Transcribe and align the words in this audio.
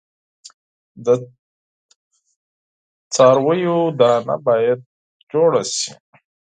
د 1.05 1.07
څارویو 3.13 3.79
دانه 3.99 4.35
باید 4.45 4.79
تولید 5.29 5.67
شي. 5.77 5.91